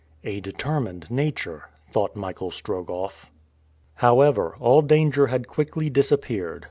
[0.23, 3.29] "A determined nature!" thought Michael Strogoff.
[3.97, 6.59] However, all danger had quickly disappeared.